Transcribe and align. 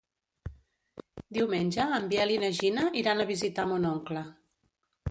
Diumenge 1.39 1.87
en 1.99 2.09
Biel 2.15 2.35
i 2.37 2.41
na 2.47 2.51
Gina 2.63 2.87
iran 3.05 3.23
a 3.27 3.31
visitar 3.35 3.69
mon 3.75 3.89
oncle. 3.97 4.27